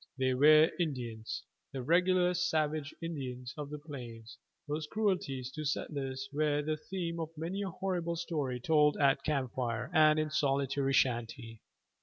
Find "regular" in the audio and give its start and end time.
1.83-2.33